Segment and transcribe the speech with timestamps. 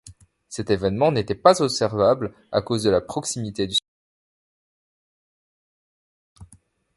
[0.49, 3.87] Cet événement n'était pas observable, à cause de la proximité du Soleil.